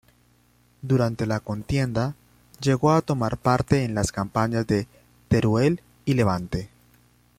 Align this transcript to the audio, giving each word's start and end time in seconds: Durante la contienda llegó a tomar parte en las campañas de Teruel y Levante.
Durante 0.81 1.27
la 1.27 1.41
contienda 1.41 2.15
llegó 2.59 2.91
a 2.93 3.03
tomar 3.03 3.37
parte 3.37 3.83
en 3.83 3.93
las 3.93 4.11
campañas 4.11 4.65
de 4.65 4.87
Teruel 5.27 5.83
y 6.05 6.15
Levante. 6.15 6.71